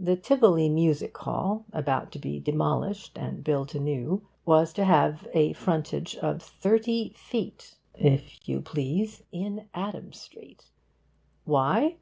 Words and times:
The 0.00 0.16
Tivoli 0.16 0.68
Music 0.68 1.16
Hall, 1.18 1.64
about 1.72 2.10
to 2.10 2.18
be 2.18 2.40
demolished 2.40 3.16
and 3.16 3.44
built 3.44 3.76
anew, 3.76 4.22
was 4.44 4.72
to 4.72 4.84
have 4.84 5.28
a 5.32 5.52
frontage 5.52 6.16
of 6.16 6.42
thirty 6.42 7.10
feet, 7.10 7.76
if 7.96 8.48
you 8.48 8.60
please, 8.60 9.22
in 9.30 9.68
Adam 9.72 10.12
Street. 10.12 10.64
Why? 11.44 11.98